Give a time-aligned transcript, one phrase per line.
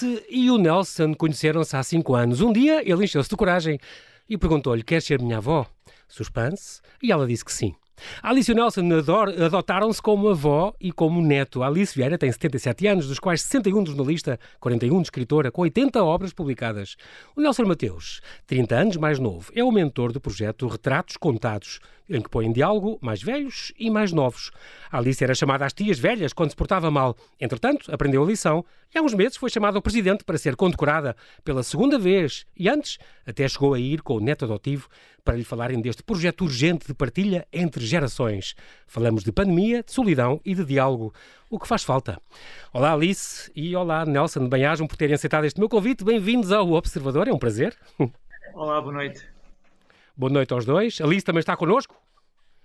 [0.00, 2.40] Alice e o Nelson conheceram-se há cinco anos.
[2.40, 3.78] Um dia ele encheu-se de coragem
[4.28, 5.66] e perguntou-lhe: Quer ser minha avó?
[6.08, 6.80] Suspense.
[7.02, 7.74] E ela disse que sim.
[8.22, 8.88] Alice e Nelson
[9.44, 11.62] adotaram-se como avó e como neto.
[11.62, 16.02] Alice Vieira tem 77 anos, dos quais 61 de jornalista, 41 de escritora, com 80
[16.02, 16.96] obras publicadas.
[17.36, 21.78] O Nelson Mateus, 30 anos mais novo, é o mentor do projeto Retratos Contados,
[22.10, 24.50] em que põe em diálogo mais velhos e mais novos.
[24.90, 27.16] A Alice era chamada às tias velhas quando se portava mal.
[27.40, 31.16] Entretanto, aprendeu a lição e há uns meses foi chamada ao presidente para ser condecorada
[31.44, 32.44] pela segunda vez.
[32.56, 34.88] E antes, até chegou a ir com o neto adotivo
[35.24, 38.54] para lhe falarem deste projeto urgente de partilha entre gerações.
[38.86, 41.14] Falamos de pandemia, de solidão e de diálogo,
[41.48, 42.20] o que faz falta.
[42.72, 46.02] Olá Alice e olá Nelson, bem-ajam por terem aceitado este meu convite.
[46.02, 47.76] Bem-vindos ao Observador, é um prazer.
[48.54, 49.29] Olá, boa noite.
[50.20, 51.00] Boa noite aos dois.
[51.00, 51.96] Alice também está connosco?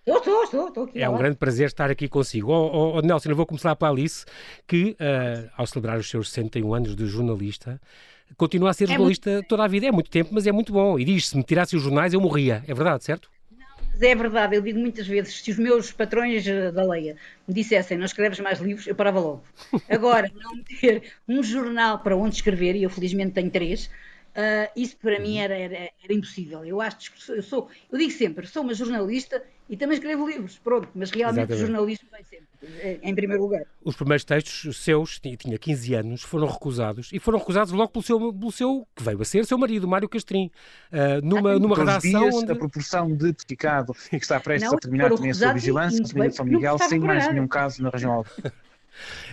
[0.05, 1.01] Estou, estou, estou, aqui.
[1.01, 2.51] É um grande prazer estar aqui consigo.
[2.51, 4.25] Oh, oh, oh, Nelson, eu vou começar pela Alice,
[4.67, 7.79] que uh, ao celebrar os seus 61 anos de jornalista,
[8.35, 9.47] continua a ser é jornalista muito...
[9.47, 9.85] toda a vida.
[9.85, 10.99] É muito tempo, mas é muito bom.
[10.99, 12.61] E diz: se me tirasse os jornais, eu morria.
[12.67, 13.29] É verdade, certo?
[13.57, 14.57] Não, mas é verdade.
[14.57, 17.15] Eu digo muitas vezes: se os meus patrões eh, da Leia
[17.47, 19.45] me dissessem não escreves mais livros, eu parava logo.
[19.87, 23.89] Agora, não ter um jornal para onde escrever, e eu felizmente tenho três.
[24.35, 25.43] Uh, isso para mim uhum.
[25.43, 26.65] era, era, era, impossível.
[26.65, 30.59] Eu acho que eu sou, eu digo sempre, sou uma jornalista e também escrevo livros,
[30.61, 31.63] pronto, mas realmente Exatamente.
[31.63, 33.63] o jornalismo vai sempre eh, em primeiro lugar.
[33.83, 38.33] Os primeiros textos seus, tinha 15 anos, foram recusados e foram recusados logo pelo seu,
[38.33, 40.51] pelo seu que veio a ser seu marido, Mário Castrim,
[40.91, 42.51] uh, numa, numa redação dias, onde...
[42.51, 46.31] a proporção de pecado que está prestes não, a terminar também a sua vigilância, a
[46.31, 48.53] São Miguel, sem mais nenhum caso na região alta.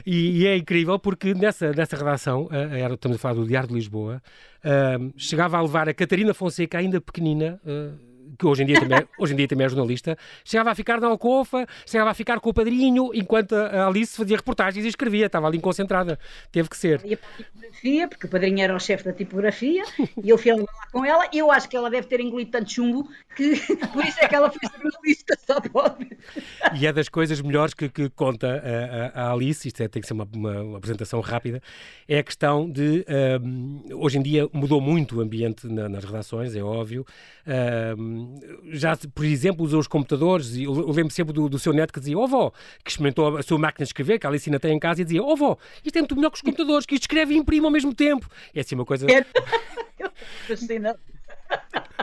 [0.05, 3.75] E, e, é incrível porque nessa, nessa redação, era, estamos a falar do Diário de
[3.75, 4.23] Lisboa,
[4.65, 8.99] uh, chegava a levar a Catarina Fonseca, ainda pequenina, uh, que hoje em, dia também,
[8.99, 12.41] é, hoje em dia também é jornalista, chegava a ficar na alcofa, chegava a ficar
[12.41, 16.19] com o padrinho, enquanto a Alice fazia reportagens e escrevia, estava ali concentrada.
[16.51, 17.01] Teve que ser.
[17.05, 19.83] Ia para a tipografia, porque o padrinho era o chefe da tipografia,
[20.23, 21.29] e eu fui lá com ela.
[21.33, 23.57] Eu acho que ela deve ter engolido tanto chumbo que
[23.93, 26.17] por isso é que ela foi jornalista, só pode.
[26.79, 28.63] E é das coisas melhores que, que conta
[29.15, 31.63] a, a, Alice, isto é, tem que ser uma, uma, uma, apresentação rápida,
[32.09, 33.05] é a questão de.
[33.43, 37.05] Um, hoje em dia mudou muito o ambiente na, nas redações, é óbvio.
[37.99, 38.22] Um,
[38.71, 42.01] já, por exemplo, usou os computadores, e eu, lembro sempre do, do, seu neto que
[42.01, 42.53] dizia, ó oh, vó,
[42.85, 45.23] que experimentou a sua máquina de escrever, que a Alicina tem em casa, e dizia,
[45.23, 47.65] ó oh, vó, isto é muito melhor que os computadores, que isto escreve e imprime
[47.65, 48.29] ao mesmo tempo.
[48.55, 49.07] É assim uma coisa...
[49.11, 49.25] É.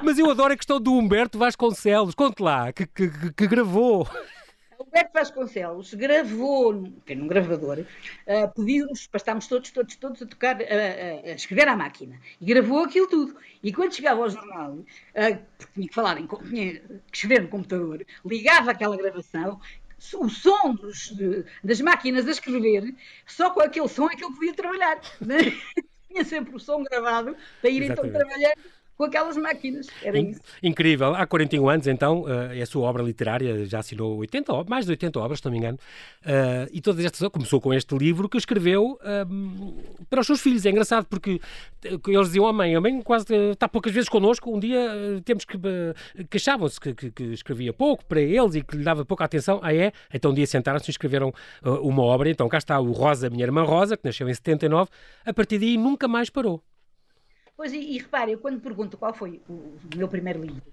[0.04, 4.08] Mas eu adoro a questão do Humberto Vasconcelos, conte lá, que, que, que gravou...
[4.80, 10.56] Humberto Vasconcelos gravou, tem num gravador, uh, pediu-nos para estarmos todos, todos, todos a tocar,
[10.56, 12.20] uh, uh, a escrever à máquina.
[12.40, 13.36] E gravou aquilo tudo.
[13.62, 14.86] E quando chegava ao jornal, uh,
[15.58, 19.60] porque tinha que falar, em, tinha que escrever no computador, ligava aquela gravação,
[20.14, 21.14] o som dos,
[21.62, 25.02] das máquinas a escrever, só com aquele som é que ele podia trabalhar.
[26.10, 28.10] tinha sempre o som gravado para ir então Exatamente.
[28.10, 28.54] então trabalhar
[29.00, 29.88] com aquelas máquinas.
[30.04, 30.42] Era In, isso.
[30.62, 31.16] Incrível.
[31.16, 34.92] Há 41 anos, então, uh, é a sua obra literária, já assinou 80, mais de
[34.92, 35.80] 80 obras, se não me engano.
[36.26, 40.66] Uh, e todas estas começou com este livro que escreveu uh, para os seus filhos.
[40.66, 41.40] É engraçado porque
[41.82, 44.78] eles diziam, oh mãe, a mãe quase está poucas vezes connosco, um dia
[45.24, 45.58] temos que...
[46.30, 49.62] queixavam-se que, que, que, escrevia pouco para eles e que lhe dava pouca atenção.
[49.64, 49.94] Ah é?
[50.14, 51.34] Então um dia sentaram-se e escreveram
[51.64, 52.30] uma obra.
[52.30, 54.90] Então cá está o Rosa, minha irmã Rosa, que nasceu em 79.
[55.26, 56.62] A partir daí nunca mais parou.
[57.60, 60.64] Pois, e, e repare, eu quando pergunto qual foi o, o meu primeiro livro,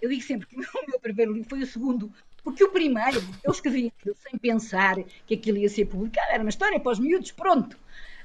[0.00, 2.10] eu digo sempre que o meu primeiro livro foi o segundo,
[2.42, 4.96] porque o primeiro eu escrevi aquilo sem pensar
[5.26, 7.76] que aquilo ia ser publicado, era uma história para os miúdos, pronto.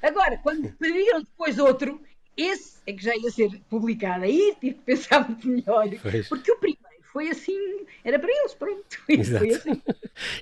[0.02, 2.02] Agora, quando pediram depois outro,
[2.38, 4.24] esse é que já ia ser publicado.
[4.24, 6.30] Aí tive que pensar muito melhor, pois.
[6.30, 6.85] porque o primeiro
[7.16, 8.84] foi assim, era para eles, pronto.
[9.08, 9.46] Exato.
[9.46, 9.82] Assim.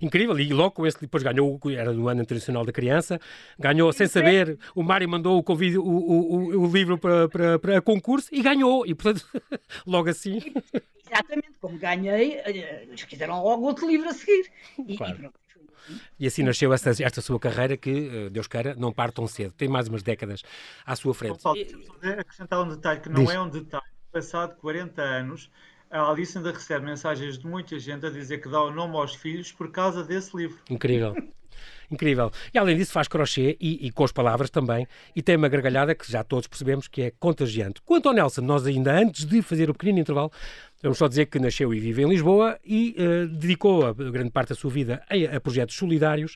[0.01, 3.21] Incrível, e logo com esse, depois ganhou, era no ano internacional da criança,
[3.59, 7.79] ganhou sem saber, o Mário mandou o, convite, o, o, o livro para, para, para
[7.79, 9.23] concurso e ganhou, e portanto,
[9.85, 10.39] logo assim.
[11.05, 14.49] Exatamente, como ganhei, eles quiseram logo outro livro a seguir.
[14.87, 15.31] E, claro.
[16.17, 19.27] e, e assim nasceu esta, esta sua carreira que, eh, Deus queira, não parte tão
[19.27, 19.53] cedo.
[19.53, 20.41] Tem mais umas décadas
[20.83, 21.39] à sua frente.
[21.39, 23.35] Só, só acrescentar um detalhe que não Diz.
[23.35, 23.93] é um detalhe.
[24.11, 25.49] Passado 40 anos,
[25.93, 29.13] a Alice ainda recebe mensagens de muita gente a dizer que dá o nome aos
[29.13, 30.57] filhos por causa desse livro.
[30.67, 31.15] Incrível.
[31.91, 32.31] Incrível.
[32.51, 35.93] E além disso faz crochê e, e, com as palavras também e tem uma gargalhada
[35.93, 37.79] que já todos percebemos que é contagiante.
[37.85, 40.31] Quanto ao Nelson, nós ainda antes de fazer o pequenino intervalo,
[40.81, 44.49] vamos só dizer que nasceu e vive em Lisboa e uh, dedicou a, grande parte
[44.49, 46.35] da sua vida a, a projetos solidários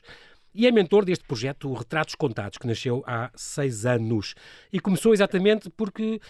[0.54, 4.34] e é mentor deste projeto Retratos Contados, que nasceu há seis anos.
[4.72, 6.20] E começou exatamente porque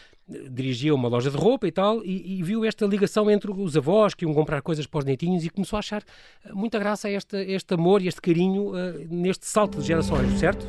[0.51, 4.15] dirigia uma loja de roupa e tal, e, e, viu esta ligação entre os avós
[4.15, 6.03] que iam comprar coisas para os netinhos e começou a achar
[6.45, 10.67] eh, muita graça este, este amor e este carinho uh, neste salto de gerações, certo?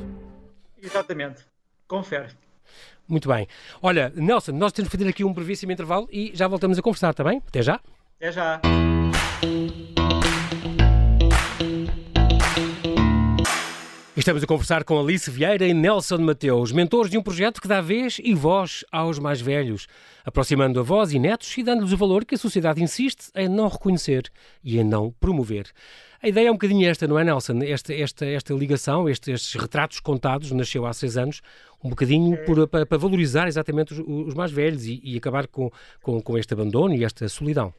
[0.82, 1.46] Exatamente.
[1.88, 2.30] Confere.
[3.08, 3.48] Muito bem.
[3.82, 7.10] Olha, Nelson, nós temos que fazer aqui um brevíssimo intervalo e já voltamos a conversar,
[7.10, 7.42] está bem?
[7.48, 7.82] Até já.
[8.18, 8.62] Até já.
[14.20, 17.80] Estamos a conversar com Alice Vieira e Nelson Mateus, mentores de um projeto que dá
[17.80, 19.88] vez e voz aos mais velhos,
[20.26, 24.30] aproximando avós e netos e dando-lhes o valor que a sociedade insiste em não reconhecer
[24.62, 25.68] e em não promover.
[26.22, 27.60] A ideia é um bocadinho esta, não é, Nelson?
[27.64, 31.40] Esta, esta, esta ligação, estes, estes retratos contados, nasceu há seis anos,
[31.82, 35.72] um bocadinho por, para, para, valorizar exatamente os, os mais velhos e, e acabar com,
[36.02, 37.74] com, com este abandono e esta solidão.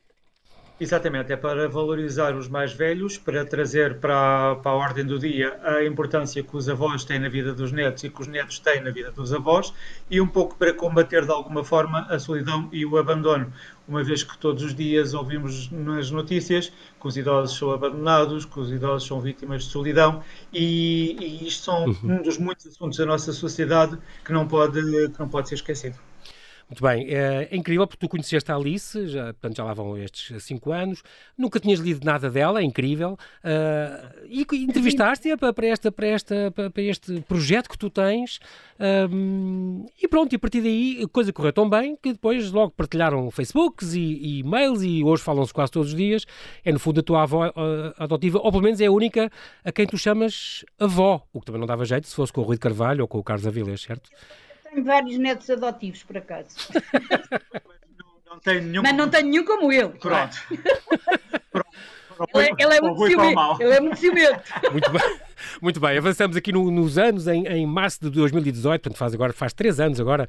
[0.80, 5.60] Exatamente, é para valorizar os mais velhos, para trazer para, para, a ordem do dia
[5.62, 8.80] a importância que os avós têm na vida dos netos e que os netos têm
[8.80, 9.74] na vida dos avós
[10.10, 13.52] e um pouco para combater de alguma forma a solidão e o abandono,
[13.86, 18.58] uma vez que todos os dias ouvimos nas notícias que os idosos são abandonados, que
[18.58, 21.98] os idosos são vítimas de solidão e, e isto são uhum.
[22.04, 24.80] um dos muitos assuntos da nossa sociedade que não pode,
[25.10, 25.98] que não pode ser esquecido.
[26.70, 29.98] Muito bem, é, é, incrível porque tu conheceste a Alice, já, portanto já lá vão
[29.98, 31.02] estes cinco anos,
[31.36, 36.52] nunca tinhas lido nada dela, é incrível, uh, e entrevistaste-a para, para, esta, para, esta,
[36.52, 38.38] para, este projeto que tu tens,
[39.10, 42.70] um, e pronto, e a partir daí a coisa correu tão bem que depois logo
[42.70, 46.24] partilharam Facebooks e, e e-mails e hoje falam-se quase todos os dias,
[46.64, 47.52] é no fundo a tua avó uh,
[47.98, 49.28] adotiva, ou pelo menos é a única
[49.64, 52.44] a quem tu chamas avó, o que também não dava jeito se fosse com o
[52.44, 54.08] Rui de Carvalho ou com o Carlos Avilés, certo?
[54.70, 56.48] Tenho vários netos adotivos, por acaso.
[57.98, 58.82] não, não tenho nenhum.
[58.82, 59.88] Mas não tenho nenhum como ele.
[59.90, 60.36] Pronto.
[61.50, 61.70] Pronto.
[62.34, 63.62] Ele, é, ele, é muito ciumento.
[63.62, 64.42] Ele é muito ciumento.
[64.70, 65.20] Muito bem.
[65.60, 69.32] Muito bem, avançamos aqui no, nos anos, em, em, março de 2018, portanto faz agora,
[69.32, 70.28] faz três anos agora,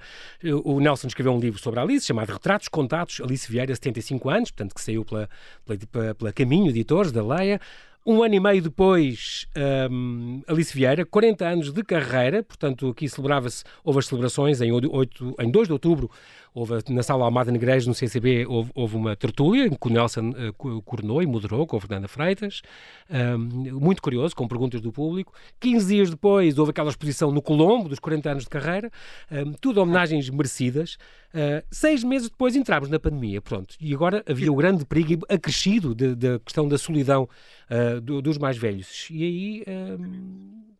[0.63, 4.51] o Nelson escreveu um livro sobre a Alice, chamado Retratos Contados, Alice Vieira, 75 anos,
[4.51, 5.29] portanto que saiu pela,
[5.65, 7.59] pela, pela Caminho Editores, da Leia.
[8.03, 9.47] Um ano e meio depois,
[9.91, 15.35] um, Alice Vieira, 40 anos de carreira, portanto, aqui celebrava-se, houve as celebrações em, 8,
[15.39, 16.09] em 2 de outubro,
[16.53, 20.31] houve na Sala Almada Negrejo, no CCB, houve, houve uma tertúlia em que o Nelson
[20.31, 22.61] uh, coronou e moderou com a Fernanda Freitas,
[23.09, 25.33] um, muito curioso, com perguntas do público.
[25.59, 28.91] 15 dias depois, houve aquela exposição no Colombo, dos 40 anos de carreira,
[29.31, 30.97] um, tudo homenagens merecidas.
[31.33, 33.75] Uh, seis meses depois entramos na pandemia, pronto.
[33.79, 37.29] E agora havia o grande perigo acrescido da questão da solidão
[37.69, 39.07] uh, do, dos mais velhos.
[39.09, 39.63] E aí.
[39.67, 40.71] Um,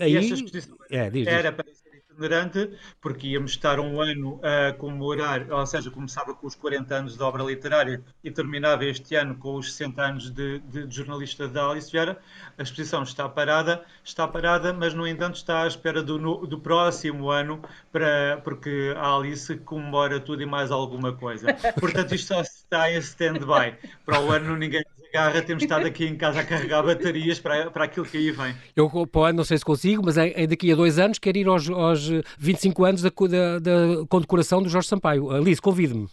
[0.00, 1.56] aí e esta exposição é, diz, era diz.
[1.56, 1.83] para
[2.14, 2.70] itinerante,
[3.00, 7.22] porque íamos estar um ano a comemorar, ou seja, começava com os 40 anos de
[7.22, 11.68] obra literária e terminava este ano com os 60 anos de, de, de jornalista da
[11.68, 12.18] Alice Vieira.
[12.56, 17.30] A exposição está parada, está parada, mas no entanto está à espera do, do próximo
[17.30, 17.60] ano,
[17.92, 21.48] para, porque a Alice comemora tudo e mais alguma coisa.
[21.80, 23.76] Portanto, isto só está em stand-by.
[24.04, 24.84] Para o ano ninguém
[25.14, 28.54] garra, temos estado aqui em casa a carregar baterias para, para aquilo que aí vem.
[28.74, 31.46] Eu, para não sei se consigo, mas é, é daqui a dois anos quero ir
[31.46, 35.30] aos, aos 25 anos da, da, da condecoração do Jorge Sampaio.
[35.30, 36.08] Alice, convide-me.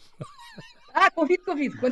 [0.93, 1.77] Ah, convido, convido.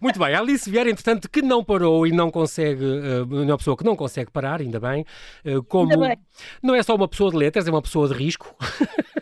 [0.00, 3.76] Muito bem, a Alice Vieira, entretanto, que não parou e não consegue, é uma pessoa
[3.76, 5.04] que não consegue parar, ainda bem,
[5.44, 6.18] uh, como ainda bem.
[6.60, 8.56] não é só uma pessoa de letras, é uma pessoa de risco.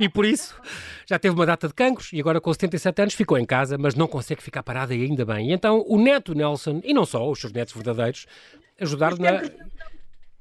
[0.00, 0.54] e por isso
[1.06, 3.94] já teve uma data de cancros e agora com 77 anos ficou em casa, mas
[3.94, 5.50] não consegue ficar parada e ainda bem.
[5.50, 8.26] E então o neto Nelson, e não só, os seus netos verdadeiros,
[8.80, 9.42] ajudaram na...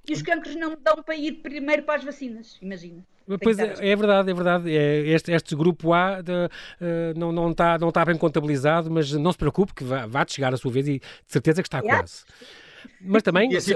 [0.09, 3.03] E os cancros não dão para ir primeiro para as vacinas, imagina.
[3.43, 4.77] Pois é, é, verdade, é verdade.
[4.77, 6.49] É, este, este grupo A de, uh,
[7.17, 10.53] não, não, está, não está bem contabilizado, mas não se preocupe que vai, vai chegar
[10.53, 12.23] a sua vez e de certeza que está quase.
[13.01, 13.51] Mas também.
[13.51, 13.75] E assim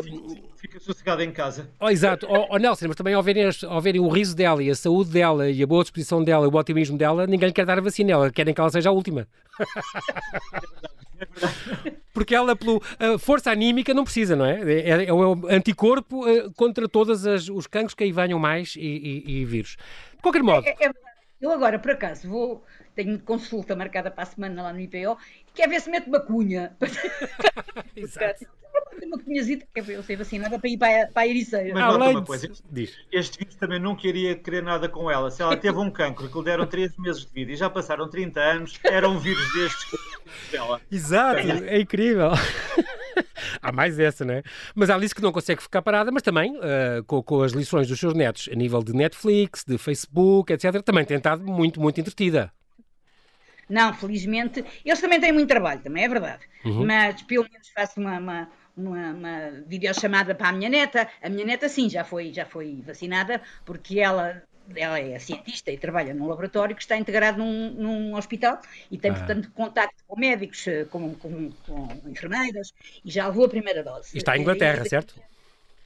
[0.61, 1.69] fica sossegado em casa.
[1.79, 2.27] Oh, exato.
[2.29, 5.09] Oh, oh, Nelson, mas também ao verem, ao verem o riso dela e a saúde
[5.09, 7.81] dela e a boa disposição dela e o otimismo dela, ninguém lhe quer dar a
[7.81, 8.11] vacina.
[8.11, 9.27] Ela querem que ela seja a última.
[9.59, 11.97] É verdade.
[12.13, 12.79] Porque ela, pela
[13.19, 14.61] força anímica, não precisa, não é?
[14.61, 19.41] É, é um anticorpo uh, contra todos os cancros que aí venham mais e, e,
[19.41, 19.77] e vírus.
[20.15, 20.67] De qualquer modo.
[20.67, 20.91] É, é,
[21.41, 22.63] eu agora, por acaso, vou.
[22.93, 25.17] Tenho consulta marcada para a semana lá no IPO
[25.47, 26.75] e quer ver se mete uma cunha.
[27.95, 28.45] Exato
[29.03, 31.73] uma cunhazita, que eu ser vacinada para ir para, para a Ericeira.
[31.73, 35.31] Mas nota uma coisa, este, este vírus também não queria querer nada com ela.
[35.31, 38.09] Se ela teve um cancro que lhe deram 13 meses de vida e já passaram
[38.09, 39.99] 30 anos, era um vírus destes
[40.51, 40.81] dela.
[40.91, 42.31] Exato, é incrível.
[43.61, 44.43] Há mais essa, não é?
[44.73, 47.87] Mas há Alice que não consegue ficar parada, mas também uh, com, com, as lições
[47.87, 51.99] dos seus netos a nível de Netflix, de Facebook, etc., também tem estado muito, muito
[51.99, 52.51] entretida.
[53.69, 56.43] Não, felizmente, eles também têm muito trabalho, também é verdade.
[56.65, 56.85] Uhum.
[56.85, 61.07] Mas pelo menos faço uma, uma uma, uma videochamada para a minha neta.
[61.21, 64.41] A minha neta, sim, já foi, já foi vacinada, porque ela
[64.75, 69.11] ela é cientista e trabalha num laboratório que está integrado num, num hospital e tem,
[69.11, 69.15] ah.
[69.15, 72.73] portanto, contacto com médicos, eh, com, com, com, enfermeiras
[73.03, 74.11] e já levou a primeira dose.
[74.13, 75.15] E está em Inglaterra, certo?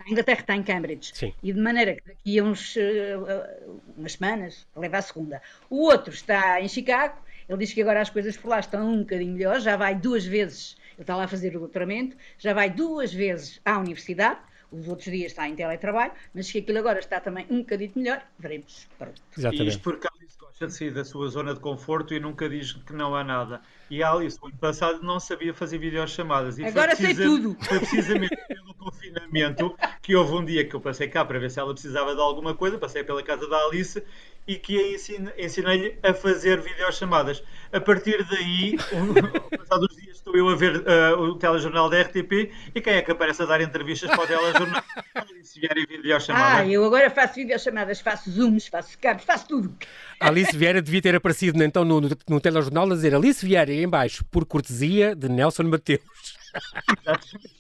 [0.06, 1.12] A Inglaterra está em Cambridge.
[1.16, 1.34] Sim.
[1.42, 5.42] E de maneira que daqui a uns, uh, umas semanas leva a segunda.
[5.68, 7.18] O outro está em Chicago.
[7.50, 9.60] Ele diz que agora as coisas por lá estão um bocadinho melhor.
[9.60, 13.78] Já vai duas vezes, está lá a fazer o doutoramento, já vai duas vezes à
[13.78, 14.40] universidade
[14.72, 18.22] os outros dias está em teletrabalho, mas que aquilo agora está também um bocadito melhor,
[18.38, 18.88] veremos.
[18.98, 19.22] Pronto.
[19.38, 19.64] Exatamente.
[19.64, 22.50] E isto porque a Alice gosta de sair da sua zona de conforto e nunca
[22.50, 23.62] diz que não há nada.
[23.90, 26.58] E a Alice, no ano passado, não sabia fazer videochamadas.
[26.58, 27.56] E agora sei tudo.
[27.62, 31.60] Foi precisamente pelo confinamento que houve um dia que eu passei cá para ver se
[31.60, 34.04] ela precisava de alguma coisa, passei pela casa da Alice
[34.48, 34.98] e que
[35.38, 37.44] ensinei-lhe a fazer videochamadas.
[37.72, 38.78] A partir daí,
[39.58, 43.12] passados dias, estou eu a ver uh, o telejornal da RTP e quem é que
[43.12, 44.84] aparece a dar entrevistas para o telejornal?
[45.14, 46.62] Alice Vieira em videochamada.
[46.62, 49.76] Ah, eu agora faço videochamadas, faço zooms, faço skype, faço tudo.
[50.20, 53.88] Alice Vieira devia ter aparecido então no, no, no telejornal a dizer Alice Vieira em
[53.88, 56.02] baixo, por cortesia de Nelson Mateus.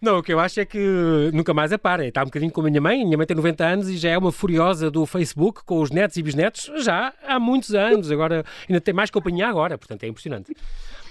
[0.00, 2.06] Não, o que eu acho é que nunca mais apara.
[2.06, 3.00] Está um bocadinho como a minha mãe.
[3.00, 5.90] A minha mãe tem 90 anos e já é uma furiosa do Facebook com os
[5.90, 8.10] netos e bisnetos já há muitos anos.
[8.10, 10.54] Agora ainda tem mais companhia agora, portanto é impressionante.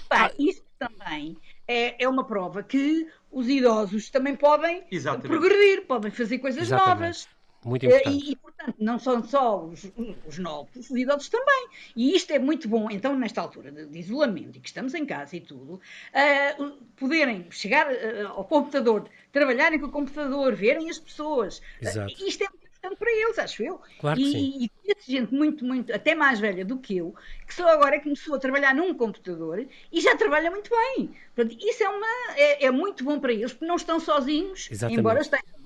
[0.08, 1.36] Pá, isso também
[1.66, 5.28] é, é uma prova que os idosos também podem Exatamente.
[5.28, 7.00] progredir, podem fazer coisas Exatamente.
[7.00, 7.28] novas.
[7.64, 8.16] Muito importante.
[8.16, 9.90] E, e, portanto, não são só os,
[10.24, 11.68] os novos, os idosos também.
[11.96, 15.04] E isto é muito bom, então, nesta altura de, de isolamento e que estamos em
[15.04, 20.98] casa e tudo, uh, poderem chegar uh, ao computador, trabalharem com o computador, verem as
[20.98, 21.60] pessoas.
[21.82, 22.12] Exato.
[22.12, 23.80] Uh, isto é muito importante para eles, acho eu.
[24.00, 24.56] Claro e, sim.
[24.60, 27.14] e conheço gente muito, muito, até mais velha do que eu,
[27.46, 31.10] que só agora começou a trabalhar num computador e já trabalha muito bem.
[31.34, 32.06] Portanto, isso é, uma,
[32.36, 35.00] é, é muito bom para eles, porque não estão sozinhos, Exatamente.
[35.00, 35.56] embora estejam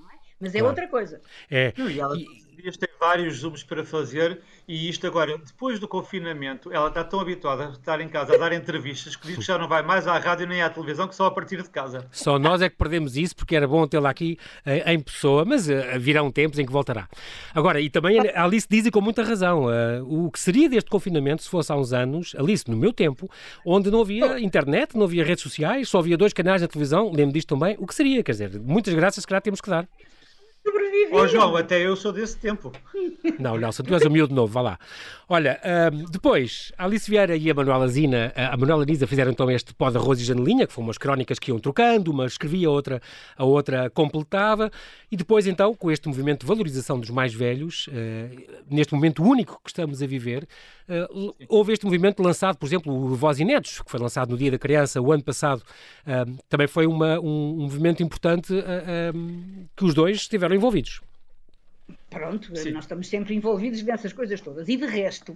[0.41, 0.71] mas é claro.
[0.71, 1.21] outra coisa.
[1.51, 1.71] É.
[1.77, 2.17] e ela
[2.61, 7.19] dias tem vários zooms para fazer e isto agora, depois do confinamento, ela está tão
[7.19, 10.07] habituada a estar em casa a dar entrevistas que diz que já não vai mais
[10.07, 12.07] à rádio nem à televisão que só a partir de casa.
[12.11, 15.67] Só nós é que perdemos isso porque era bom tê-la aqui uh, em pessoa, mas
[15.67, 17.09] uh, virão tempos em que voltará.
[17.53, 20.89] Agora, e também a Alice diz e com muita razão, uh, o que seria deste
[20.89, 23.29] confinamento se fosse há uns anos, Alice, no meu tempo,
[23.65, 27.33] onde não havia internet, não havia redes sociais, só havia dois canais na televisão, lembro
[27.33, 28.23] disto também, o que seria?
[28.23, 29.87] Quer dizer, muitas graças que lá temos que dar
[30.63, 31.13] sobrevivi.
[31.13, 32.71] Ó oh, João, até eu sou desse tempo.
[33.39, 34.79] Não, Nelson, tu és o miúdo novo, vá lá.
[35.27, 39.49] Olha, uh, depois, a Alice Vieira e a Manuela Zina, a Manuela Nisa fizeram então
[39.49, 42.67] este pó de arroz e janelinha, que foram umas crónicas que iam trocando, uma escrevia,
[42.67, 43.01] a outra,
[43.37, 44.71] a outra completava,
[45.11, 49.59] e depois então, com este movimento de valorização dos mais velhos, uh, neste momento único
[49.63, 50.47] que estamos a viver,
[50.91, 54.51] uh, houve este movimento lançado, por exemplo, o Voz Inéditos, que foi lançado no Dia
[54.51, 55.63] da Criança, o ano passado,
[56.49, 58.53] também foi uma, um, um, movimento importante
[59.75, 61.01] que os dois estiveram envolvidos.
[62.09, 62.71] Pronto, Sim.
[62.71, 64.67] nós estamos sempre envolvidos nessas coisas todas.
[64.67, 65.35] E de resto,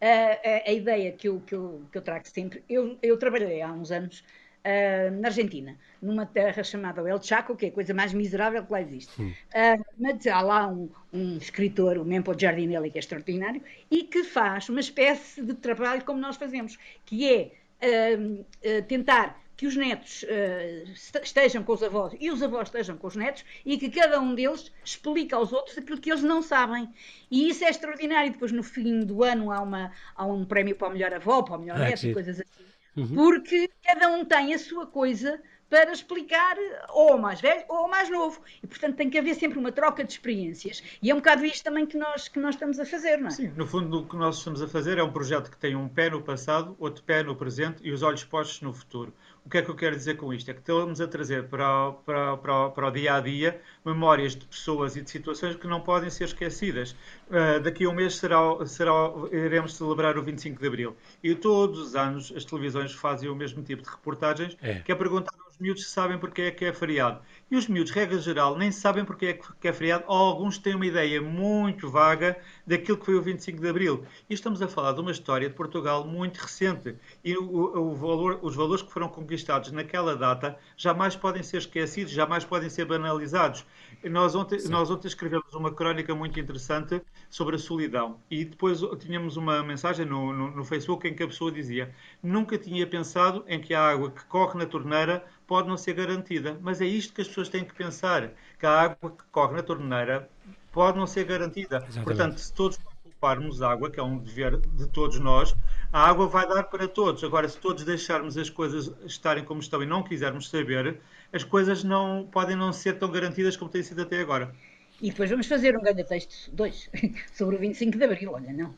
[0.00, 3.62] a, a, a ideia que eu, que, eu, que eu trago sempre, eu, eu trabalhei
[3.62, 4.24] há uns anos
[4.66, 8.72] Uh, na Argentina, numa terra chamada El Chaco, que é a coisa mais miserável que
[8.72, 9.22] lá existe.
[9.22, 14.24] Uh, mas há lá um, um escritor, o Mempo Giardinelli, que é extraordinário, e que
[14.24, 20.22] faz uma espécie de trabalho como nós fazemos, que é uh, tentar que os netos
[20.24, 24.20] uh, estejam com os avós e os avós estejam com os netos e que cada
[24.20, 26.88] um deles explique aos outros aquilo que eles não sabem.
[27.30, 28.32] E isso é extraordinário.
[28.32, 31.56] Depois, no fim do ano, há, uma, há um prémio para o melhor avó, para
[31.56, 32.66] o melhor ah, neto e coisas assim.
[32.96, 33.14] Uhum.
[33.14, 36.56] Porque cada um tem a sua coisa para explicar
[36.90, 38.40] ou ao mais velho ou ao mais novo.
[38.62, 40.82] E, portanto, tem que haver sempre uma troca de experiências.
[41.02, 43.30] E é um bocado isto também que nós, que nós estamos a fazer, não é?
[43.30, 45.88] Sim, no fundo, o que nós estamos a fazer é um projeto que tem um
[45.88, 49.12] pé no passado, outro pé no presente e os olhos postos no futuro.
[49.46, 50.50] O que é que eu quero dizer com isto?
[50.50, 54.44] É que estamos a trazer para, para, para, para o dia a dia memórias de
[54.44, 56.96] pessoas e de situações que não podem ser esquecidas.
[57.30, 58.92] Uh, daqui a um mês será, será,
[59.30, 60.96] iremos celebrar o 25 de Abril.
[61.22, 64.80] E todos os anos as televisões fazem o mesmo tipo de reportagens, é.
[64.80, 67.20] que é perguntar aos miúdos sabem porque é que é feriado.
[67.50, 70.74] E os miúdos, regra geral, nem sabem porque é que é feriado, ou alguns têm
[70.74, 72.36] uma ideia muito vaga
[72.66, 74.04] daquilo que foi o 25 de Abril.
[74.28, 76.96] E estamos a falar de uma história de Portugal muito recente.
[77.24, 82.12] E o, o valor, os valores que foram conquistados naquela data jamais podem ser esquecidos,
[82.12, 83.64] jamais podem ser banalizados.
[84.04, 89.36] Nós ontem, nós ontem escrevemos uma crónica muito interessante sobre a solidão e depois tínhamos
[89.36, 93.60] uma mensagem no, no, no, Facebook em que a pessoa dizia nunca tinha pensado em
[93.60, 97.20] que a água que corre na torneira pode não ser garantida, mas é isto que
[97.20, 100.28] as pessoas têm que pensar, que a água que corre na torneira
[100.72, 101.76] pode não ser garantida.
[101.76, 102.04] Exatamente.
[102.04, 105.54] Portanto, se todos pouparmos água, que é um dever de todos nós,
[105.92, 107.24] a água vai dar para todos.
[107.24, 111.00] Agora, se todos deixarmos as coisas estarem como estão e não quisermos saber,
[111.32, 114.54] as coisas não podem não ser tão garantidas como têm sido até agora.
[115.00, 116.90] E depois vamos fazer um grande texto 2
[117.32, 118.74] sobre o 25 de Abril, olha, não.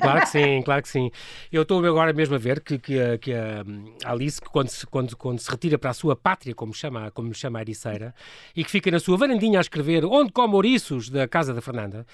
[0.00, 1.10] Claro que sim, claro que sim.
[1.50, 3.64] Eu estou agora mesmo a ver que, que, a, que a
[4.04, 7.58] Alice, quando se, quando, quando se retira para a sua pátria, como chama, como chama
[7.58, 8.14] a Ericeira,
[8.54, 12.06] e que fica na sua varandinha a escrever onde come ouriços da casa da Fernanda,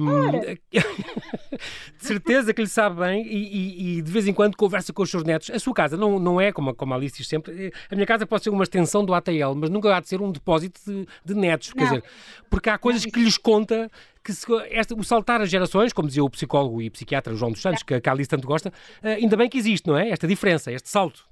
[0.00, 0.40] um,
[0.72, 5.02] de certeza que lhe sabe bem e, e, e, de vez em quando conversa com
[5.02, 5.50] os seus netos.
[5.50, 8.26] A sua casa não, não é, como, como a Alice diz sempre, a minha casa
[8.26, 11.34] pode ser uma extensão do ATL, mas nunca há de ser um depósito de, de
[11.34, 11.68] netos.
[11.68, 11.74] Não.
[11.76, 12.04] Quer dizer,
[12.48, 13.90] porque há coisas que lhes conta
[14.22, 17.62] que se, esta, o saltar as gerações, como dizia o psicólogo e psiquiatra João dos
[17.62, 20.10] Santos, que, que a Alice tanto gosta, uh, ainda bem que existe, não é?
[20.10, 21.28] Esta diferença, este salto.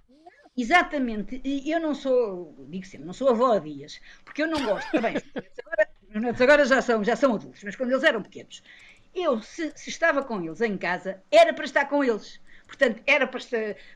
[0.57, 1.40] Exatamente.
[1.45, 4.90] E eu não sou, digo sempre, não sou avó a dias, porque eu não gosto.
[4.90, 5.16] Tá bem,
[6.14, 8.62] agora, agora já são, já são adultos, mas quando eles eram pequenos,
[9.14, 12.40] eu, se, se estava com eles em casa, era para estar com eles.
[12.66, 13.40] Portanto, era para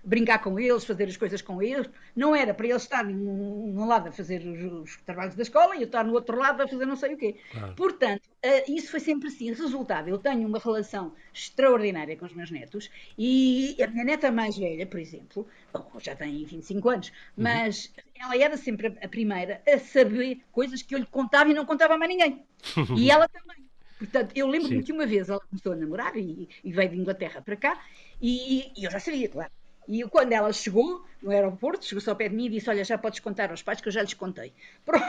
[0.04, 4.08] brincar com eles, fazer as coisas com eles, não era para eles estarem num lado
[4.08, 6.86] a fazer os, os, trabalhos da escola e eu estar no outro lado a fazer
[6.86, 7.36] não sei o quê.
[7.50, 7.74] Claro.
[7.74, 9.52] Portanto, uh, isso foi sempre assim.
[9.52, 14.56] Resultado, eu tenho uma relação extraordinária com os meus netos e a minha neta mais
[14.56, 17.14] velha, por exemplo, bom, já tem 25 anos, uhum.
[17.36, 18.24] mas uhum.
[18.24, 21.94] ela era sempre a primeira a saber coisas que eu lhe contava e não contava
[21.94, 22.44] a mais ninguém.
[22.96, 23.68] e ela também.
[23.98, 27.42] Portanto, eu lembro-me que uma vez ela começou a namorar e, e veio de Inglaterra
[27.42, 27.78] para cá
[28.20, 29.50] e, e, eu já sabia, claro.
[29.88, 32.96] E quando ela chegou no aeroporto, chegou-se ao pé de mim e disse: Olha, já
[32.96, 34.52] podes contar aos pais que eu já lhes contei.
[34.86, 35.04] Pronto.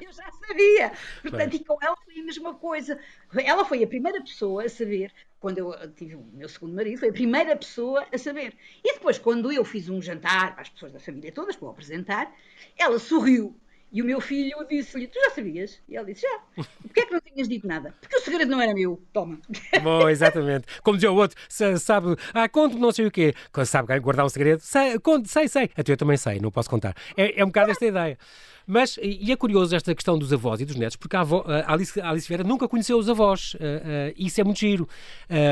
[0.00, 0.92] eu já sabia.
[1.22, 2.98] Portanto, e com ela foi a mesma coisa.
[3.44, 7.08] Ela foi a primeira pessoa a saber, quando eu tive o meu segundo marido, foi
[7.08, 8.54] a primeira pessoa a saber.
[8.84, 11.70] E depois, quando eu fiz um jantar para as pessoas da família todas, para o
[11.70, 12.32] apresentar,
[12.78, 13.56] ela sorriu
[13.92, 15.78] e o meu filho disse-lhe: Tu já sabias?
[15.88, 16.64] E ele disse: Já.
[16.82, 17.94] Porquê é que não tinhas dito nada?
[18.00, 19.00] Porque o segredo não era meu.
[19.12, 19.38] Toma.
[19.82, 20.66] Bom, exatamente.
[20.82, 21.38] Como dizia o outro:
[21.78, 23.34] sabe, ah, não sei o quê.
[23.66, 24.60] Sabe guardar um segredo?
[24.60, 25.70] Sei, conto, sei, sei.
[25.76, 26.94] Até eu também sei, não posso contar.
[27.16, 28.18] É, é um bocado esta ideia.
[28.66, 31.72] Mas, e é curioso esta questão dos avós e dos netos, porque a, avó, a
[31.72, 33.54] Alice, a Alice Vera nunca conheceu os avós.
[33.54, 34.88] Uh, uh, isso é muito giro.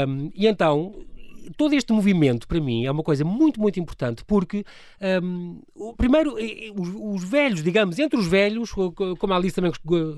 [0.08, 0.94] Um, e então,
[1.56, 4.64] todo este movimento, para mim, é uma coisa muito, muito importante, porque,
[5.22, 5.60] um,
[5.96, 6.34] primeiro,
[6.74, 9.72] os, os, velhos, digamos, entre os velhos, como a Alice também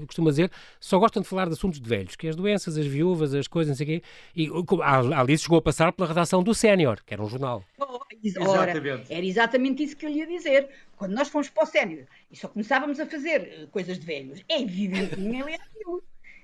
[0.06, 2.86] costuma dizer, só gostam de falar de assuntos de velhos, que é as doenças, as
[2.86, 4.02] viúvas, as coisas, não sei o quê.
[4.34, 7.64] E a Alice chegou a passar pela redação do Sénior, que era um jornal.
[7.78, 8.02] Oh,
[8.48, 8.72] ora,
[9.08, 10.68] era exatamente isso que eu ia dizer.
[10.96, 14.40] Quando nós fomos para o Sénior e só começávamos a fazer eh, coisas de velhos,
[14.48, 16.02] é evidente que ninguém aquilo.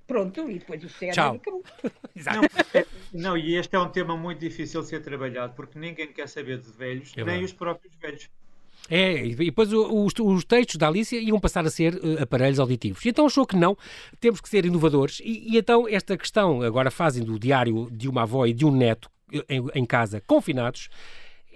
[0.09, 1.35] Pronto, e depois o cérebro Tchau.
[1.37, 1.63] acabou.
[2.17, 2.43] não,
[2.75, 6.27] é, não, e este é um tema muito difícil de ser trabalhado, porque ninguém quer
[6.27, 8.29] saber de velhos, é nem os próprios velhos.
[8.89, 13.05] É, e depois os, os, textos da Alicia iam passar a ser uh, aparelhos auditivos.
[13.05, 13.77] E então achou que não,
[14.19, 15.21] temos que ser inovadores.
[15.23, 18.71] E, e, então esta questão, agora fazem do diário de uma avó e de um
[18.71, 20.89] neto eh, em, em casa, confinados,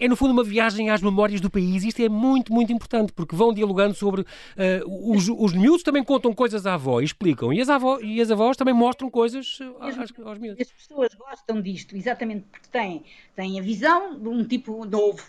[0.05, 1.85] é no fundo uma viagem às memórias do país.
[1.85, 4.23] Isto é muito, muito importante, porque vão dialogando sobre.
[4.23, 8.21] Uh, os, os miúdos também contam coisas à avó e explicam, e as, avó, e
[8.21, 10.61] as avós também mostram coisas aos, aos miúdos.
[10.61, 13.05] As pessoas gostam disto, exatamente porque têm,
[13.37, 15.23] têm a visão de um tipo novo,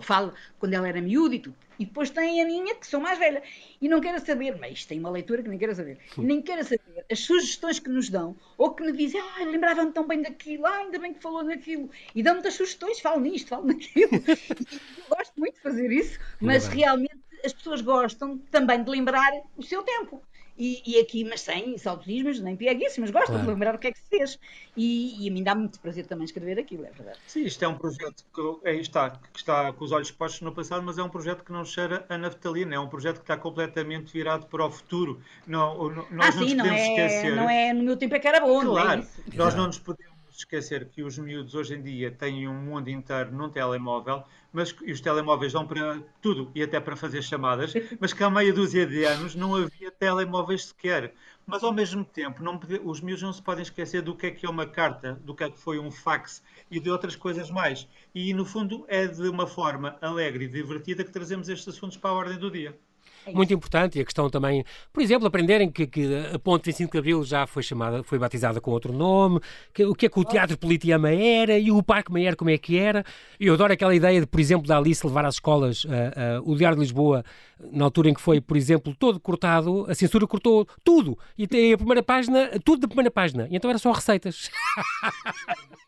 [0.00, 1.56] falo quando ela era miúdo e tudo.
[1.78, 3.42] E depois tem a minha, que sou mais velha.
[3.80, 5.98] E não quero saber, mas tem uma leitura que nem quero saber.
[6.16, 9.92] E nem quero saber as sugestões que nos dão, ou que me dizem, ah, lembrava-me
[9.92, 11.90] tão bem daquilo, ah, ainda bem que falou naquilo.
[12.14, 14.10] E dão-me das sugestões, falo nisto, falo naquilo.
[14.12, 19.62] eu gosto muito de fazer isso, mas realmente as pessoas gostam também de lembrar o
[19.62, 20.22] seu tempo.
[20.56, 23.42] E, e, aqui, mas sem saudosismos, nem pieguíssimos, gosto claro.
[23.42, 24.38] de lembrar o que é que se fez.
[24.76, 27.18] E, e, a mim dá muito prazer também escrever aquilo, é verdade.
[27.26, 30.52] Sim, isto é um projeto que é, está, que está com os olhos postos no
[30.52, 33.36] passado, mas é um projeto que não cheira a naftalina, é um projeto que está
[33.36, 35.22] completamente virado para o futuro.
[35.46, 37.34] Não, não, nós ah, não sim, não é, esquecer.
[37.34, 39.22] Não é no meu tempo é que era bom, claro, não é isso?
[39.34, 43.32] Nós não nos podemos esquecer que os miúdos hoje em dia têm um mundo inteiro
[43.32, 48.12] num telemóvel mas e os telemóveis dão para tudo e até para fazer chamadas, mas
[48.12, 51.14] que há meia dúzia de anos não havia telemóveis sequer.
[51.46, 54.46] Mas ao mesmo tempo, não, os miúdos não se podem esquecer do que é que
[54.46, 57.88] é uma carta, do que é que foi um fax e de outras coisas mais.
[58.14, 62.10] E no fundo é de uma forma alegre e divertida que trazemos estes assuntos para
[62.10, 62.78] a ordem do dia.
[63.26, 63.98] É muito importante.
[63.98, 67.46] E a questão também, por exemplo, aprenderem que, que a Ponte 25 de Abril já
[67.46, 69.40] foi chamada, foi batizada com outro nome,
[69.72, 72.58] que, o que é que o Teatro Politiama era e o Parque Maier como é
[72.58, 73.04] que era.
[73.38, 76.56] Eu adoro aquela ideia de, por exemplo, da Alice levar às escolas uh, uh, o
[76.56, 77.24] Diário de Lisboa,
[77.70, 81.16] na altura em que foi, por exemplo, todo cortado, a censura cortou tudo.
[81.38, 83.46] E tem a primeira página, tudo da primeira página.
[83.50, 84.50] E então era só receitas.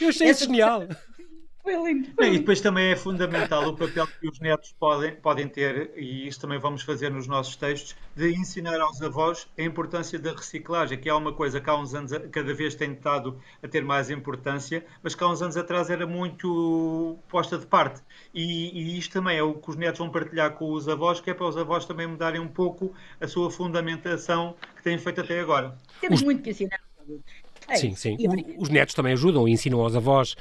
[0.00, 0.86] Eu achei isso genial.
[1.62, 2.10] Foi lindo.
[2.20, 6.40] E depois também é fundamental o papel que os netos podem, podem ter, e isso
[6.40, 11.08] também vamos fazer nos nossos textos, de ensinar aos avós a importância da reciclagem, que
[11.08, 14.84] é uma coisa que há uns anos cada vez tem estado a ter mais importância,
[15.04, 18.02] mas que há uns anos atrás era muito posta de parte.
[18.34, 21.30] E, e isto também é o que os netos vão partilhar com os avós, que
[21.30, 25.38] é para os avós também mudarem um pouco a sua fundamentação que têm feito até
[25.38, 25.78] agora.
[26.00, 26.80] Temos muito que ensinar
[27.68, 28.16] É sim, sim.
[28.58, 30.34] Os netos também ajudam e ensinam aos avós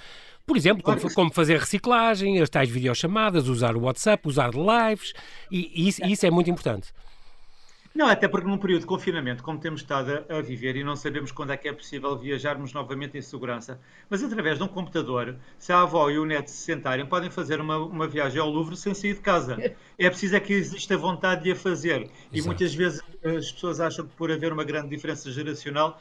[0.51, 5.13] por exemplo, como, como, fazer reciclagem, as tais videochamadas, usar o WhatsApp, usar lives,
[5.49, 6.89] e, e isso, isso, é muito importante.
[7.93, 10.95] Não, até porque num período de confinamento, como temos estado a, a, viver e não
[10.95, 15.35] sabemos quando é que é possível viajarmos novamente em segurança, mas através de um computador,
[15.59, 18.77] se a avó e o neto se sentarem, podem fazer uma, uma viagem ao Louvre
[18.77, 19.57] sem sair de casa.
[19.97, 22.01] É preciso é que exista vontade de a fazer.
[22.01, 22.11] Exato.
[22.31, 25.99] E muitas vezes as pessoas acham que por haver uma grande diferença geracional,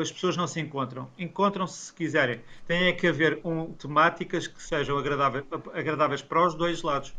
[0.00, 1.08] as pessoas não se encontram.
[1.18, 2.40] Encontram-se se quiserem.
[2.66, 5.44] Tem é que haver um, temáticas que sejam agradáveis,
[5.74, 7.12] agradáveis para os dois lados.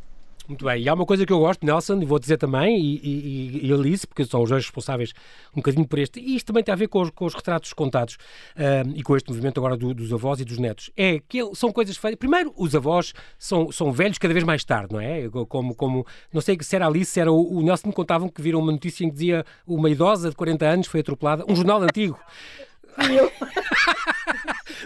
[0.48, 0.82] Muito bem.
[0.82, 3.74] E há uma coisa que eu gosto, Nelson, e vou dizer também, e, e, e
[3.74, 5.14] Alice, porque são os dois responsáveis
[5.54, 7.74] um bocadinho por este, e isto também tem a ver com os, com os retratos
[7.74, 8.16] contados
[8.56, 10.92] uh, e com este movimento agora do, dos avós e dos netos.
[10.96, 12.20] É que são coisas feitas.
[12.20, 15.30] Primeiro, os avós são, são velhos cada vez mais tarde, não é?
[15.48, 18.42] Como, como não sei se era Alice, se era o, o Nelson me contavam que
[18.42, 21.82] viram uma notícia em que dizia uma idosa de 40 anos foi atropelada, um jornal
[21.82, 22.20] antigo.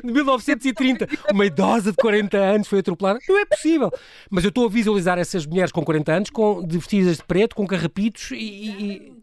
[0.03, 3.19] De 1930, uma idosa de 40 anos foi atropelada.
[3.27, 3.91] Não é possível.
[4.29, 7.55] Mas eu estou a visualizar essas mulheres com 40 anos com, de vestidas de preto,
[7.55, 9.13] com carrapitos e, e...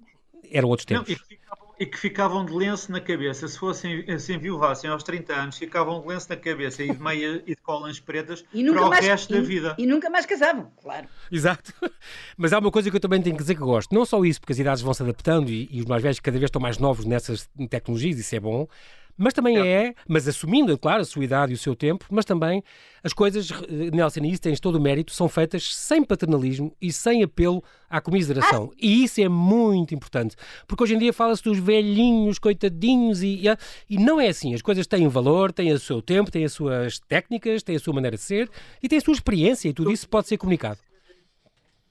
[0.50, 1.08] eram outros tempos.
[1.08, 1.41] Não,
[1.82, 3.48] e que ficavam de lenço na cabeça.
[3.48, 7.42] Se fossem, se enviuvassem aos 30 anos, ficavam de lenço na cabeça e de meia
[7.44, 9.74] e de colas pretas para o mais, resto e, da vida.
[9.76, 11.08] E nunca mais casavam, claro.
[11.30, 11.74] Exato.
[12.38, 13.92] Mas há uma coisa que eu também tenho que dizer que gosto.
[13.92, 16.38] Não só isso, porque as idades vão se adaptando e, e os mais velhos cada
[16.38, 18.68] vez estão mais novos nessas tecnologias, isso é bom.
[19.16, 19.66] Mas também é.
[19.66, 22.62] é, mas assumindo, claro, a sua idade e o seu tempo, mas também
[23.04, 26.92] as coisas, eh, Nelson, e isso tens todo o mérito, são feitas sem paternalismo e
[26.92, 28.70] sem apelo à comiseração.
[28.72, 28.76] Ah.
[28.80, 33.42] E isso é muito importante, porque hoje em dia fala-se dos velhinhos, coitadinhos, e,
[33.88, 34.54] e não é assim.
[34.54, 37.94] As coisas têm valor, têm o seu tempo, têm as suas técnicas, têm a sua
[37.94, 38.48] maneira de ser
[38.82, 40.78] e têm a sua experiência, e tudo isso pode ser comunicado.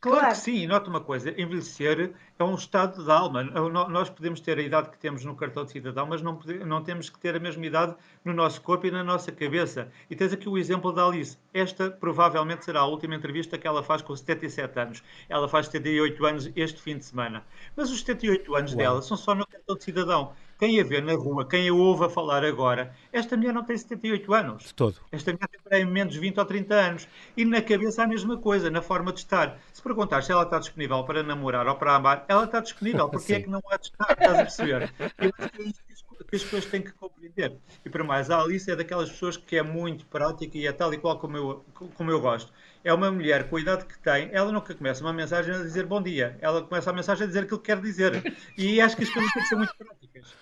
[0.02, 0.36] Claro, claro.
[0.36, 3.44] que sim, nota uma coisa, envelhecer é um estado de alma.
[3.44, 6.84] Nós podemos ter a idade que temos no cartão de cidadão, mas não, podemos, não
[6.84, 9.92] temos que ter a mesma idade no nosso corpo e na nossa cabeça.
[10.10, 11.38] E tens aqui o exemplo da Alice.
[11.54, 15.04] Esta provavelmente será a última entrevista que ela faz com 77 anos.
[15.30, 17.46] Ela faz 78 anos este fim de semana.
[17.76, 18.78] Mas os 78 anos Uau.
[18.80, 20.34] dela são só no cartão de cidadão.
[20.62, 23.76] Quem a vê na rua, quem a ouve a falar agora, esta mulher não tem
[23.76, 24.66] 78 anos.
[24.66, 24.96] De todo.
[25.12, 27.08] Esta mulher tem menos de 20 ou 30 anos.
[27.36, 29.60] E na cabeça a mesma coisa, na forma de estar.
[29.74, 33.10] Se perguntar se ela está disponível para namorar ou para amar, ela está disponível.
[33.10, 34.12] Porque é que não há de estar?
[34.12, 34.94] Estás a perceber?
[35.18, 35.82] Eu acho que é isso
[36.30, 37.58] que as pessoas têm que compreender.
[37.84, 40.94] E para mais, a Alice é daquelas pessoas que é muito prática e é tal
[40.94, 42.54] e qual como eu, como eu gosto.
[42.84, 45.86] É uma mulher com a idade que tem, ela nunca começa uma mensagem a dizer
[45.86, 48.34] bom dia, ela começa a mensagem a dizer aquilo que quer dizer.
[48.58, 50.36] E acho que as coisas têm que ser muito práticas.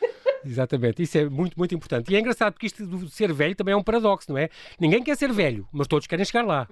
[0.45, 2.11] Exatamente, isso é muito, muito importante.
[2.11, 4.49] E é engraçado porque isto de ser velho também é um paradoxo, não é?
[4.79, 6.67] Ninguém quer ser velho, mas todos querem chegar lá.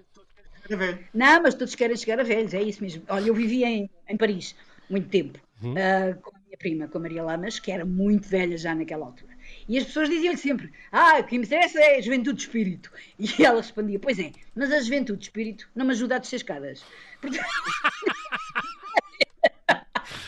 [1.13, 3.03] Não, mas todos querem chegar a velhos, é isso mesmo.
[3.09, 4.55] Olha, eu vivi em, em Paris
[4.89, 5.73] muito tempo, uhum.
[5.73, 9.05] uh, com a minha prima, com a Maria Lamas, que era muito velha já naquela
[9.05, 9.36] altura.
[9.67, 12.91] E as pessoas diziam-lhe sempre: Ah, o que me interessa é a juventude de espírito.
[13.19, 16.37] E ela respondia: Pois é, mas a juventude de espírito não me ajuda a descer
[16.37, 16.83] escadas.
[17.21, 17.45] Portanto...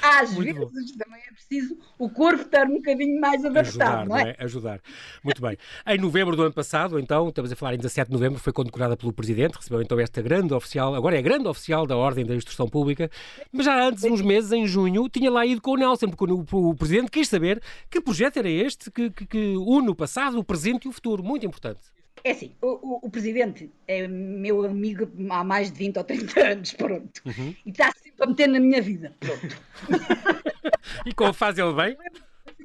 [0.02, 1.04] Às Muito vezes bom.
[1.04, 4.24] também é preciso o corpo estar um bocadinho mais adaptado, Ajudar, não, é?
[4.24, 4.36] não é?
[4.40, 4.82] Ajudar.
[5.24, 5.58] Muito bem.
[5.88, 8.96] Em novembro do ano passado, então, estamos a falar em 17 de novembro, foi condecorada
[8.98, 12.68] pelo Presidente, recebeu então esta grande oficial, agora é grande oficial da Ordem da Instrução
[12.68, 13.10] Pública,
[13.52, 16.46] mas já antes, uns meses, em junho, tinha lá ido com o Nelson, porque o,
[16.52, 20.44] o Presidente quis saber que projeto era este que, que, que une o passado, o
[20.44, 21.24] presente e o futuro.
[21.24, 21.80] Muito importante.
[22.24, 26.48] É assim, o, o, o, presidente é meu amigo há mais de 20 ou 30
[26.52, 27.22] anos, pronto.
[27.26, 27.56] Uhum.
[27.66, 29.58] E está sempre a meter na minha vida, pronto.
[31.06, 31.98] e como faz ele bem?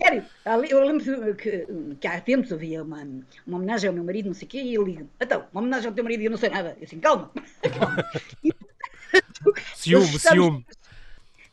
[0.03, 0.25] Sério,
[0.69, 1.67] eu lembro que,
[2.01, 3.07] que há tempos havia uma,
[3.47, 5.89] uma homenagem ao meu marido, não sei o quê, e ele liga, então, uma homenagem
[5.89, 6.77] ao teu marido e eu não sei nada.
[6.79, 7.31] Eu assim, calma.
[9.77, 10.67] ciúme, ciúme.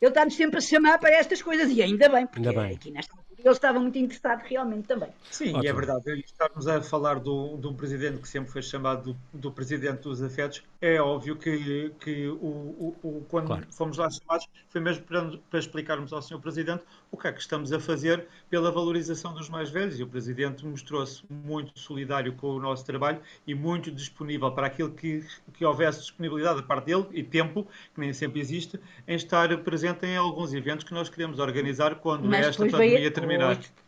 [0.02, 2.76] Ele está-nos sempre a chamar para estas coisas, e ainda bem, porque ainda bem.
[2.76, 5.10] aqui nesta ele estava muito interessado realmente também.
[5.30, 5.64] Sim, Ótimo.
[5.64, 6.24] e é verdade.
[6.26, 10.22] Estamos a falar do, de um presidente que sempre foi chamado do, do presidente dos
[10.22, 10.64] afetos.
[10.80, 13.68] É óbvio que, que o, o, o quando claro.
[13.72, 17.42] fomos lá chamados foi mesmo para, para explicarmos ao senhor presidente o que é que
[17.42, 20.00] estamos a fazer pela valorização dos mais velhos.
[20.00, 24.92] E o presidente mostrou-se muito solidário com o nosso trabalho e muito disponível para aquilo
[24.92, 29.56] que, que houvesse disponibilidade da parte dele e tempo, que nem sempre existe, em estar
[29.64, 33.31] presente em alguns eventos que nós queremos organizar quando Mas esta pandemia termina terminar.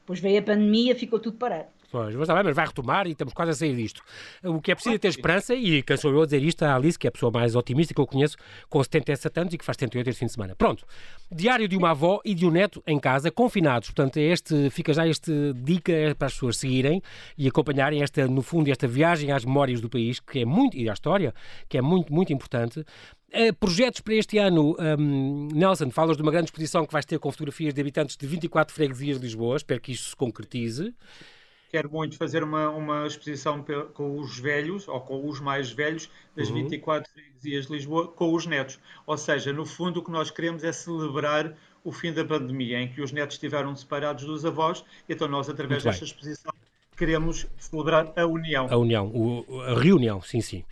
[0.02, 1.68] Depois veio a pandemia, ficou tudo parado.
[1.94, 4.02] Pois, mas, mas vai retomar e estamos quase a sair disto.
[4.44, 6.74] O que é preciso é ter esperança, e quem sou eu a dizer isto, a
[6.74, 8.36] Alice, que é a pessoa mais otimista que eu conheço,
[8.68, 10.56] com 77 anos e que faz 78 este fim de semana.
[10.56, 10.88] Pronto.
[11.32, 13.92] Diário de uma avó e de um neto em casa, confinados.
[13.92, 17.00] Portanto, é este, fica já esta dica para as pessoas seguirem
[17.38, 20.90] e acompanharem esta, no fundo, esta viagem às memórias do país, que é muito, e
[20.90, 21.32] à história,
[21.70, 22.84] que é muito, muito importante.
[23.34, 27.18] Uh, projetos para este ano, um, Nelson, falas de uma grande exposição que vais ter
[27.18, 30.94] com fotografias de habitantes de 24 freguesias de Lisboa, espero que isto se concretize.
[31.72, 33.66] quero muito fazer uma, uma exposição
[33.96, 36.62] com os velhos, ou com os mais velhos, das uhum.
[36.62, 38.80] 24 freguesias de Lisboa, com os netos.
[39.08, 42.88] Ou seja, no fundo, o que nós queremos é celebrar o fim da pandemia, em
[42.88, 46.54] que os netos estiveram separados dos avós, então nós, através desta exposição,
[46.96, 48.68] queremos celebrar a união.
[48.70, 50.64] A união, o, a reunião, sim, sim.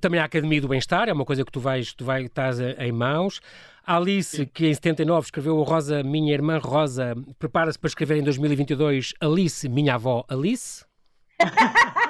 [0.00, 2.92] Também a Academia do Bem-Estar, é uma coisa que tu vais, tu vais, estás em
[2.92, 3.40] mãos.
[3.86, 9.14] A Alice, que em 79 escreveu Rosa, Minha Irmã Rosa, prepara-se para escrever em 2022
[9.18, 10.84] Alice, Minha Avó Alice.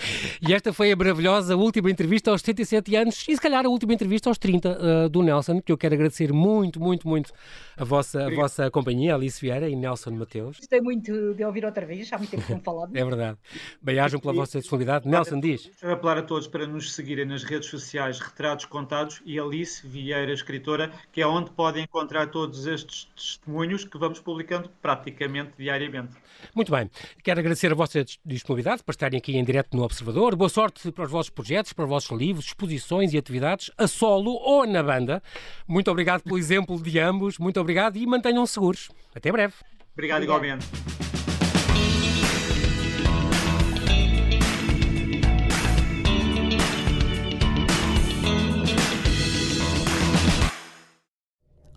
[0.48, 3.92] E esta foi a maravilhosa última entrevista aos 77 anos e se calhar a última
[3.92, 7.32] entrevista aos 30 uh, do Nelson, que eu quero agradecer muito, muito, muito
[7.76, 10.58] a vossa, a vossa companhia, Alice Vieira e Nelson Mateus.
[10.58, 12.90] Gostei muito de ouvir outra vez, há muito tempo que não falado.
[12.96, 13.38] é verdade.
[13.80, 15.08] Bem-ajam pela vossa disponibilidade.
[15.08, 15.70] Nelson, diz.
[15.78, 20.32] Quero apelar a todos para nos seguirem nas redes sociais Retratos Contados e Alice Vieira,
[20.32, 26.14] escritora, que é onde podem encontrar todos estes testemunhos que vamos publicando praticamente diariamente.
[26.54, 26.90] Muito bem.
[27.22, 30.36] Quero agradecer a vossa disponibilidade para estarem aqui em direto no Observador.
[30.36, 34.30] Boa sorte para os vossos projetos, para os vossos livros, exposições e atividades, a solo
[34.30, 35.20] ou na banda.
[35.66, 37.38] Muito obrigado pelo exemplo de ambos.
[37.38, 38.88] Muito obrigado e mantenham-se seguros.
[39.12, 39.52] Até breve.
[39.92, 40.64] Obrigado, igualmente.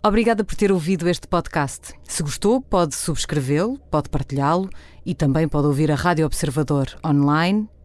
[0.06, 1.94] Obrigada por ter ouvido este podcast.
[2.04, 4.70] Se gostou, pode subscrevê-lo, pode partilhá-lo
[5.04, 7.68] e também pode ouvir a Rádio Observador online